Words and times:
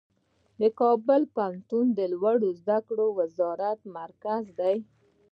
کابل 0.79 1.21
پوهنتون 1.35 1.85
د 1.97 1.99
لوړو 2.13 2.49
زده 2.59 2.77
کړو 2.87 3.07
مرکز 3.97 4.43
دی. 4.59 4.77